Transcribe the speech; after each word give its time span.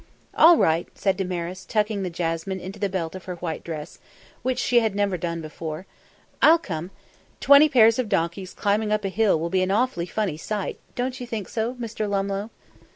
"All 0.33 0.57
right," 0.57 0.87
said 0.95 1.15
Damaris, 1.15 1.63
tucking 1.63 2.01
the 2.01 2.09
jasmine 2.09 2.59
into 2.59 2.79
the 2.79 2.89
belt 2.89 3.13
of 3.13 3.25
her 3.25 3.35
white 3.35 3.63
dress, 3.63 3.99
which 4.41 4.57
she 4.57 4.79
had 4.79 4.95
never 4.95 5.15
done 5.15 5.41
before. 5.41 5.85
"I'll 6.41 6.57
come. 6.57 6.89
Twenty 7.39 7.69
pairs 7.69 7.99
of 7.99 8.09
donkeys 8.09 8.55
climbing 8.55 8.91
up 8.91 9.05
a 9.05 9.09
hill 9.09 9.39
will 9.39 9.51
be 9.51 9.61
an 9.61 9.69
awfully 9.69 10.07
funny 10.07 10.37
sight, 10.37 10.79
don't 10.95 11.19
you 11.19 11.27
think 11.27 11.47
so, 11.47 11.75
Mr. 11.75 12.09
Lumlough?" 12.09 12.49